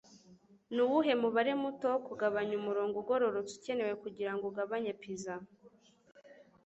[0.73, 5.33] Nuwuhe mubare muto wo kugabanya umurongo ugororotse ukenewe kugirango ugabanye pizza